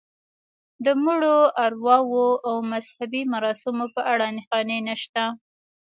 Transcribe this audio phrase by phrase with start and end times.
[0.85, 5.23] د مړو ارواوو او مذهبي مراسمو په اړه نښانې نشته.